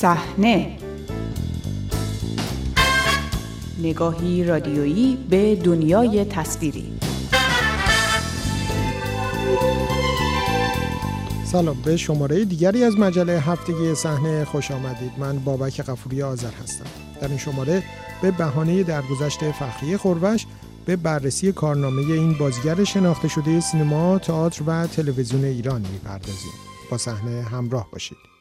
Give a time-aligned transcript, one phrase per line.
[0.00, 0.76] صحنه
[3.78, 6.92] نگاهی رادیویی به دنیای تصویری
[11.44, 16.86] سلام به شماره دیگری از مجله هفتگی صحنه خوش آمدید من بابک قفوری آذر هستم
[17.20, 17.82] در این شماره
[18.22, 20.46] به بهانه درگذشت فخری خورش
[20.86, 26.52] به بررسی کارنامه این بازیگر شناخته شده سینما، تئاتر و تلویزیون ایران می‌پردازیم.
[26.90, 28.39] با صحنه همراه باشید.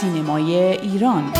[0.00, 1.32] سینمای ایران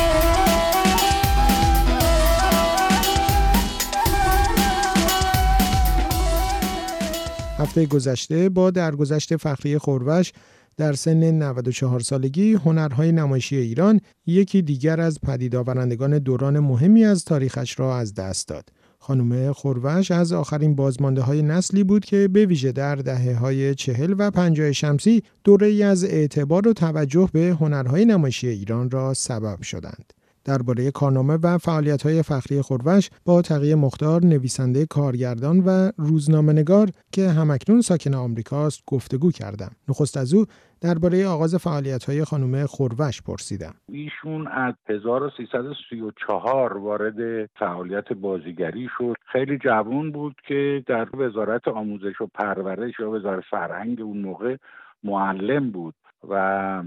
[7.59, 10.32] هفته گذشته با درگذشت فخری خورش
[10.77, 17.24] در سن 94 سالگی هنرهای نمایشی ایران یکی دیگر از پدید آورندگان دوران مهمی از
[17.24, 18.68] تاریخش را از دست داد.
[19.06, 24.15] خانم خورش از آخرین بازمانده های نسلی بود که به ویژه در دهه های چهل
[24.18, 30.12] و پنجاه شمسی دوره از اعتبار و توجه به هنرهای نمایشی ایران را سبب شدند.
[30.47, 31.59] درباره کارنامه و
[32.05, 39.30] های فخری خورش با تقیه مختار نویسنده کارگردان و روزنامه‌نگار که همکنون ساکن آمریکاست گفتگو
[39.30, 39.71] کردم.
[39.89, 40.45] نخست از او
[40.80, 41.67] درباره آغاز
[42.07, 43.74] های خانم خورش پرسیدم.
[43.89, 49.15] ایشون از 1334 وارد فعالیت بازیگری شد.
[49.33, 54.57] خیلی جوان بود که در وزارت آموزش و پرورش یا وزارت فرهنگ اون موقع
[55.05, 55.95] معلم بود
[56.30, 56.82] و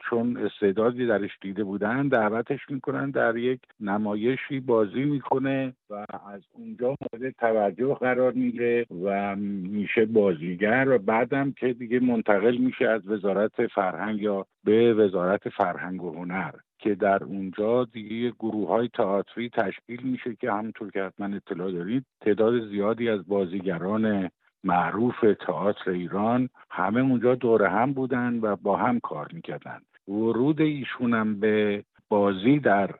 [0.00, 5.94] چون استعدادی درش دیده بودن دعوتش می‌کنن در یک نمایشی بازی می‌کنه و
[6.34, 12.88] از اونجا مورد توجه قرار می‌گیره و میشه بازیگر و بعدم که دیگه منتقل میشه
[12.88, 18.88] از وزارت فرهنگ یا به وزارت فرهنگ و هنر که در اونجا دیگه گروه های
[18.88, 24.30] تئاتری تشکیل میشه که همونطور که حتما اطلاع دارید تعداد زیادی از بازیگران
[24.64, 29.80] معروف تئاتر ایران همه اونجا دور هم بودن و با هم کار می‌کردن.
[30.08, 32.90] ورود ایشونم به بازی در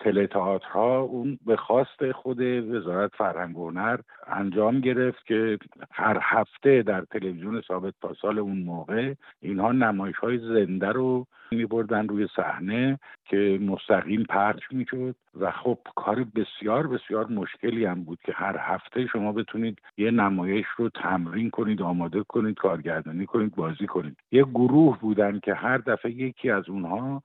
[0.00, 5.58] تلتئاترها اون به خواست خود وزارت فرهنگ هنر انجام گرفت که
[5.90, 11.66] هر هفته در تلویزیون ثابت تا سال اون موقع اینها نمایش های زنده رو می
[11.66, 15.16] بردن روی صحنه که مستقیم پخش می‌شد.
[15.40, 20.66] و خب کار بسیار بسیار مشکلی هم بود که هر هفته شما بتونید یه نمایش
[20.76, 24.16] رو تمرین کنید آماده کنید کارگردانی کنید بازی کنید.
[24.32, 27.22] یه گروه بودن که هر دفعه یکی از اونها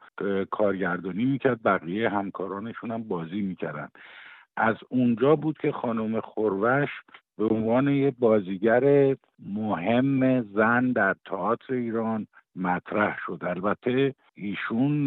[0.51, 3.89] کارگردانی می‌کرد بقیه همکارانشون هم بازی می‌کردن.
[4.57, 6.89] از اونجا بود که خانم خورش
[7.37, 9.15] به عنوان یه بازیگر
[9.45, 12.27] مهم زن در تئاتر ایران
[12.59, 13.39] مطرح شد.
[13.41, 15.05] البته ایشون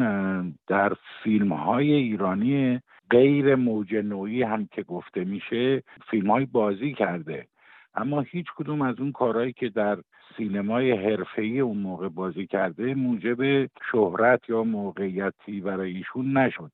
[0.67, 0.93] در
[1.23, 2.81] فیلم های ایرانی
[3.11, 7.47] غیر موج نوعی هم که گفته میشه فیلم های بازی کرده.
[7.95, 9.99] اما هیچ کدوم از اون کارهایی که در
[10.37, 16.71] سینمای حرفه‌ای اون موقع بازی کرده موجب شهرت یا موقعیتی برای ایشون نشد.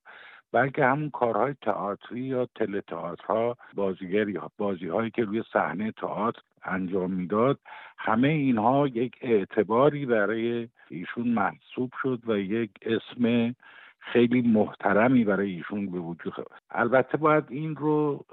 [0.53, 7.59] بلکه همون کارهای تئاتری یا تلتئاترها بازیگری بازی هایی که روی صحنه تئاتر انجام می‌داد
[7.99, 13.55] همه اینها یک اعتباری برای ایشون محسوب شد و یک اسم
[13.99, 16.35] خیلی محترمی برای ایشون به وجود
[16.71, 18.25] البته باید این رو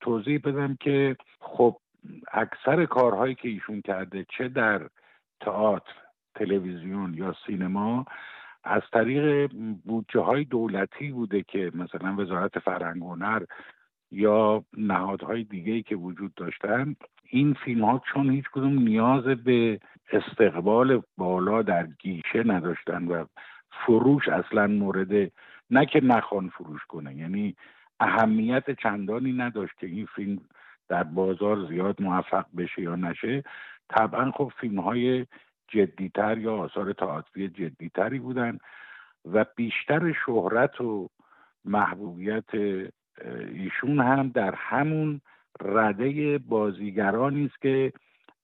[0.00, 1.76] توضیح بدم که خب
[2.32, 4.88] اکثر کارهایی که ایشون کرده چه در
[5.40, 5.92] تئاتر
[6.34, 8.04] تلویزیون یا سینما
[8.64, 9.50] از طریق
[9.84, 13.42] بودجه های دولتی بوده که مثلا وزارت فرهنگ و هنر
[14.10, 16.96] یا نهادهای دیگه که وجود داشتن
[17.34, 19.80] این فیلم ها چون هیچ کدوم نیاز به
[20.12, 23.24] استقبال بالا در گیشه نداشتن و
[23.70, 25.32] فروش اصلا مورد
[25.70, 27.56] نه که نخوان فروش کنه یعنی
[28.00, 30.40] اهمیت چندانی نداشت که این فیلم
[30.88, 33.42] در بازار زیاد موفق بشه یا نشه.
[33.88, 35.26] طبعا خب فیلم های
[35.68, 38.58] جدیتر یا آثار تئاتری جدیتری بودن
[39.32, 41.08] و بیشتر شهرت و
[41.64, 42.54] محبوبیت
[43.54, 45.20] ایشون هم در همون
[45.60, 47.92] رده بازیگرانی است که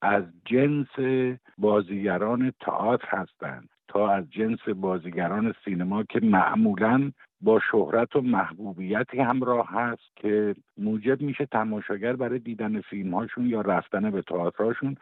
[0.03, 1.27] از جنس
[1.59, 9.69] بازیگران تئاتر هستند تا از جنس بازیگران سینما که معمولا با شهرت و محبوبیتی همراه
[9.69, 14.97] هست که موجب میشه تماشاگر برای دیدن فیلم هاشون یا رفتن به تئاترهاشون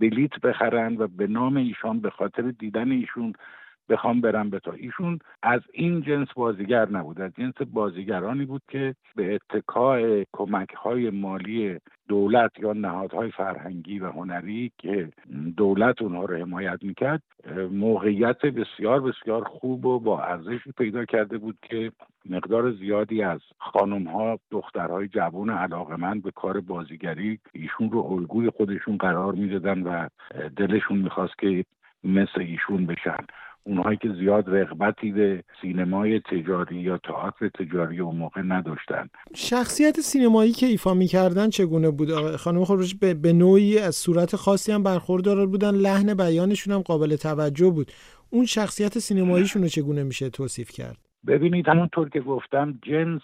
[0.00, 3.32] بلیت بخرن و به نام ایشان به خاطر دیدن ایشون
[3.88, 8.94] بخوام برم به تا ایشون از این جنس بازیگر نبود از جنس بازیگرانی بود که
[9.16, 15.08] به اتکاع کمک های مالی دولت یا نهادهای فرهنگی و هنری که
[15.56, 17.22] دولت اونها رو حمایت می‌کرد
[17.72, 21.92] موقعیت بسیار بسیار خوب و با ارزشی پیدا کرده بود که
[22.30, 28.96] مقدار زیادی از خانم ها دخترهای جوان علاقمند به کار بازیگری ایشون رو الگوی خودشون
[28.96, 30.08] قرار می‌دادن و
[30.56, 31.64] دلشون می‌خواست که
[32.04, 33.24] مثل ایشون بشن.
[33.64, 39.08] اونهایی که زیاد رغبتی به سینمای تجاری یا تئاتر تجاری اون موقع نداشتن.
[39.34, 44.72] شخصیت سینمایی که ایفا می‌کردن چگونه بود؟ خانم خروش به, به نوعی از صورت خاصی
[44.72, 47.90] هم برخوردار بودن لحن بیانشون هم قابل توجه بود.
[48.30, 53.22] اون شخصیت سینماییشون رو چگونه میشه توصیف کرد؟ ببینید همونطور که گفتم جنس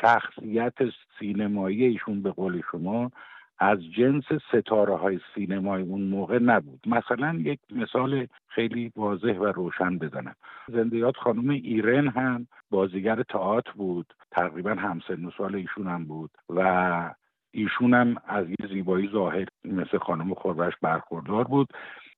[0.00, 0.74] شخصیت
[1.18, 3.10] سینمایی ایشون به قول شما
[3.58, 6.80] از جنس ستاره های سینمای اون موقع نبود.
[6.86, 10.34] مثلا یک مثال خیلی واضح و روشن بزنم.
[10.68, 14.14] زندیات خانم ایرن هم بازیگر تئاتر بود.
[14.30, 17.14] تقریبا همسن و سال ایشون هم بود و
[17.50, 21.68] ایشون هم از یه زیبایی ظاهر مثل خانم خوربش برخوردار بود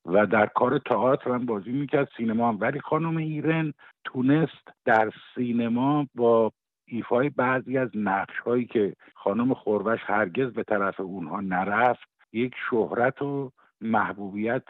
[0.07, 2.59] و در کار تئاتر هم بازی می‌کرد سینما هم.
[2.61, 3.73] ولی خانم ایرن
[4.05, 6.53] تونست در سینما با
[6.87, 13.23] ایفای بعضی از نقش هایی که خانم خوربش هرگز به طرف اونها نرفت یک شهرت
[13.23, 14.69] و محبوبیت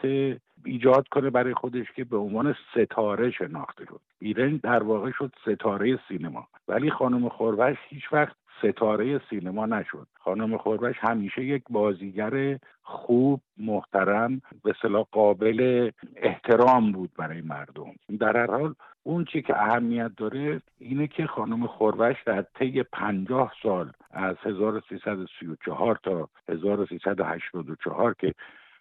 [0.65, 4.01] ایجاد کنه برای خودش که به عنوان ستاره شناخته شد.
[4.19, 6.47] ایرن در واقع شد ستاره سینما.
[6.67, 10.07] ولی خانم خوربش هیچ وقت ستاره سینما نشد.
[10.19, 17.95] خانم خوربش همیشه یک بازیگر خوب محترم به صلاح قابل احترام بود برای مردم.
[18.19, 18.75] در هر حال
[19.07, 25.99] اون چی که اهمیت داره اینه که خانم خوربش در طی پنجاه سال از 1334
[26.03, 28.33] تا 1384 که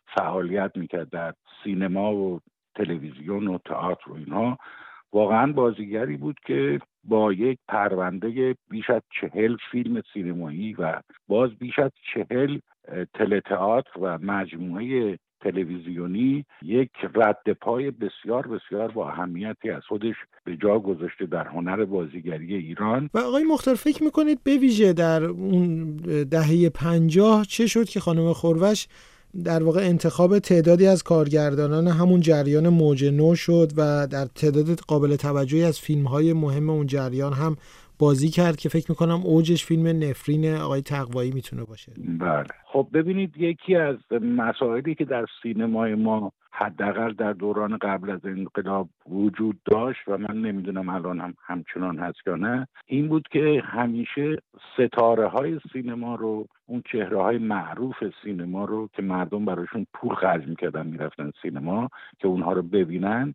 [0.06, 1.34] فعالیت می‌کرد در
[1.64, 2.40] سینما و
[2.74, 4.58] تلویزیون و تئاتر و اینها
[5.12, 11.78] واقعا بازیگری بود که با یک پرونده بیش از چهل فیلم سینمایی و باز بیش
[11.78, 12.58] از چهل
[13.14, 20.78] تلتئاتر و مجموعه تلویزیونی یک رد پای بسیار بسیار با اهمیتی از خودش به جا
[20.78, 23.10] گذاشته در هنر بازیگری ایران.
[23.14, 25.96] و آقای مختار فکر می‌کنید به ویژه در اون
[26.30, 28.86] دهه پنجاه چه شد که خانم خوروش
[29.44, 35.16] در واقع انتخاب تعدادی از کارگردانان همون جریان موج نو شد و در تعداد قابل
[35.16, 37.56] توجهی از فیلم های مهم اون جریان هم
[37.98, 41.92] بازی کرد که فکر می‌کنم اوجش فیلم نفرین آقای تقوایی می‌تونه باشه.
[42.18, 42.46] بله.
[42.64, 48.88] خب ببینید یکی از مسائلی که در سینمای ما حداقل در دوران قبل از انقلاب
[49.08, 54.36] وجود داشت و من نمی‌دونم الان هم همچنان هست یا نه این بود که همیشه
[54.74, 60.46] ستاره های سینما رو اون چهره های معروف سینما رو که مردم براشون پول خرج
[60.46, 61.88] می‌کردن می‌رفتن سینما
[62.18, 63.34] که اونها رو ببینن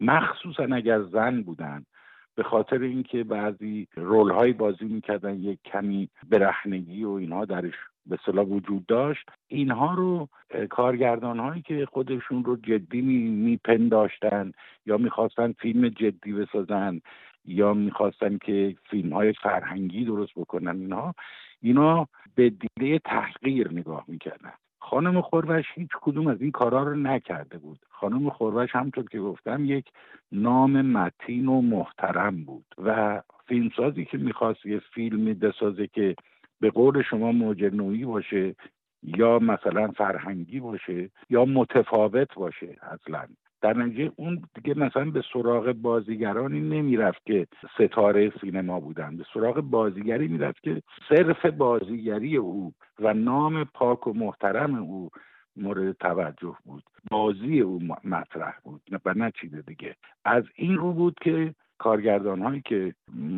[0.00, 1.84] مخصوصا اگر زن بودن.
[2.34, 7.74] به خاطر اینکه بعضی رول بازی می‌کردن یک کمی برهنگی و اینها درش
[8.06, 9.28] به صلاح وجود داشت.
[9.48, 10.28] اینها رو
[10.70, 13.00] کارگردان هایی که خودشون رو جدی
[13.30, 14.52] میپنداشتن
[14.86, 17.00] یا می‌خواستن فیلم جدی بسازن
[17.44, 21.14] یا می‌خواستن که فیلم های فرهنگی درست بکنن اینها
[21.60, 24.52] اینا به دیده تحقیر نگاه می‌کردن.
[24.82, 27.78] خانم خوربش هیچ کدوم از این کارا رو نکرده بود.
[27.90, 29.86] خانم خوربش همطور که گفتم یک
[30.32, 36.16] نام متین و محترم بود و فیلمسازی که می‌خواست یه فیلمی بسازه که
[36.60, 38.54] به قول شما موج نوعی باشه
[39.02, 43.26] یا مثلا فرهنگی باشه یا متفاوت باشه اصلا.
[43.62, 49.16] در نتیجه اون دیگه مثلا به سراغ بازیگرانی نمی‌رفت که ستاره سینما بودن.
[49.16, 55.10] به سراغ بازیگری می‌رفت که صرف بازیگری او و نام پاک و محترم او
[55.56, 56.82] مورد توجه بود.
[57.10, 58.82] بازی او مطرح بود.
[59.04, 59.96] و نه چیز دیگه.
[60.24, 62.94] از این رو بود که کارگردان هایی که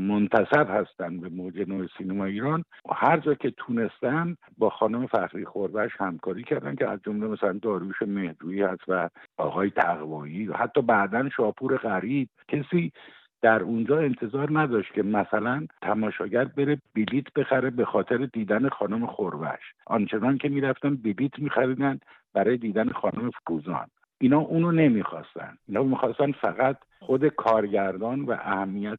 [0.08, 5.90] منتصب هستند به موج نوع سینما ایران هر جا که تونستن با خانم فخری خوربش
[5.98, 11.28] همکاری کردن که از جمله مثلا داروش مهدویی هست و آقای تقوایی و حتی بعدا
[11.28, 12.28] شاپور غریب.
[12.48, 12.92] کسی
[13.42, 19.62] در اونجا انتظار نداشت که مثلا تماشاگر بره بلیت بخره به خاطر دیدن خانم خوربش
[19.86, 21.98] آنچنان که می‌رفتن بلیت میخریدن
[22.34, 23.86] برای دیدن خانم فروزان.
[24.24, 25.58] اینا اونو نمی‌خواستن.
[25.68, 28.98] اینا می‌خواستن فقط خود کارگردان و اهمیت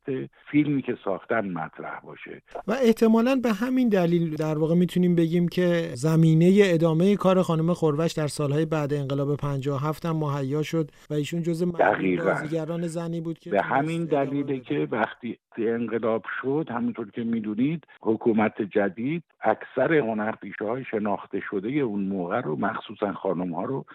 [0.52, 2.42] فیلمی که ساختن مطرح باشه.
[2.68, 8.12] و احتمالا به همین دلیل در واقع می‌تونیم بگیم که زمینه ادامه کار خانم خوربش
[8.12, 11.64] در سالهای بعد انقلاب 57 هم مهیا شد و ایشون جز
[12.26, 18.62] بازیگران زنی بود که به همین دلیله که وقتی انقلاب شد همونطور که می‌دونید حکومت
[18.62, 23.86] جدید اکثر هنرپیشه های شناخته شده اون موقع رو مخصوصا خانم ها رو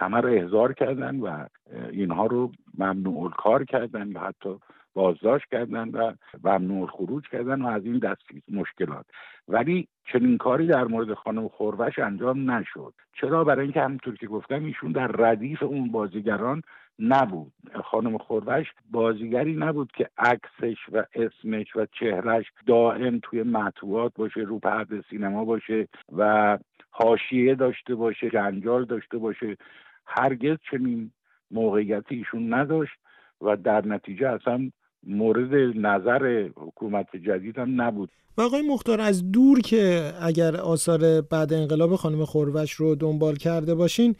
[0.00, 1.46] همه رو احضار کردن و
[1.92, 4.58] اینها رو ممنوع کار کردن و حتی
[4.94, 6.12] بازداشت کردن و
[6.44, 9.06] ممنوع خروج کردن و از این دست مشکلات.
[9.48, 12.94] ولی چنین کاری در مورد خانم خوربش انجام نشد.
[13.20, 16.62] چرا؟ برای اینکه همونطور که گفتم ایشون در ردیف اون بازیگران
[16.98, 17.52] نبود.
[17.84, 24.58] خانم خوربش بازیگری نبود که عکسش و اسمش و چهرش دائم توی مطبوعات باشه رو
[24.58, 26.58] پرده سینما باشه و
[26.90, 29.56] حاشیه داشته باشه جنجال داشته باشه.
[30.10, 31.10] هرگز چنین
[31.50, 32.92] موقعیت ایشون نداشت
[33.40, 34.70] و در نتیجه اصلا
[35.02, 38.10] مورد نظر حکومت جدید هم نبود.
[38.38, 43.74] و آقای مختار از دور که اگر آثار بعد انقلاب خانم خوروش رو دنبال کرده
[43.74, 44.14] باشین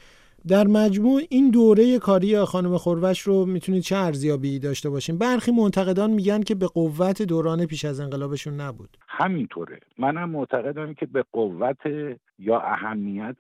[0.49, 6.11] در مجموع این دوره کاری خانم خوروش رو می‌تونید چه ارزیابی داشته باشین؟ برخی منتقدان
[6.11, 8.97] میگن که به قوت دوران پیش از انقلابشون نبود.
[9.09, 9.81] همینطوره.
[9.99, 11.87] منم معتقدم که به قوت
[12.39, 13.37] یا اهمیت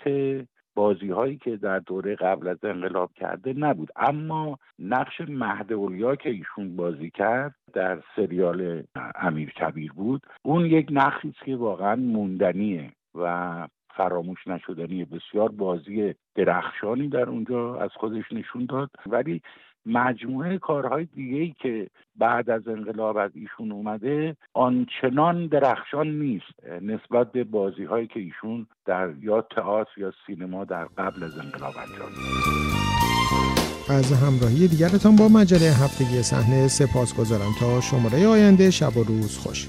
[0.74, 3.88] بازی هایی که در دوره قبل از انقلاب کرده نبود.
[3.96, 5.72] اما نقش مهد
[6.16, 8.82] که ایشون بازی کرد در سریال
[9.14, 16.14] امیر کبیر بود اون یک نقشی است که واقعا موندنیه و فراموش نشدنی بسیار بازی
[16.34, 18.90] درخشانی در اونجا از خودش نشون داد.
[19.06, 19.42] ولی
[19.86, 27.32] مجموعه کارهای دیگه ای که بعد از انقلاب از ایشون اومده آنچنان درخشان نیست نسبت
[27.32, 32.10] به بازی هایی که ایشون در یا تئاتر یا سینما در قبل از انقلاب انجام
[33.90, 39.38] از همراهی دیگرتان با مجله هفتگی صحنه سپاس گذارم تا شماره آینده شب و روز
[39.38, 39.68] خوش.